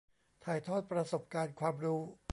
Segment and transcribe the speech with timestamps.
[0.43, 2.01] ถ่ายทอดประสบการณ์ความรู้